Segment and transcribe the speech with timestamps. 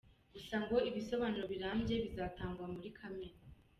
[0.33, 3.39] Gusa ngo ibisobanuro birambye bizatangwa muri Kamena.